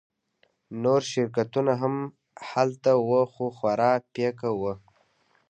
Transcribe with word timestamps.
نور 0.83 1.01
شرکتونه 1.11 1.73
هم 1.81 1.95
هلته 2.49 2.91
وو 3.07 3.21
خو 3.33 3.45
خورا 3.57 3.91
پیکه 4.13 4.49
وو 4.59 4.73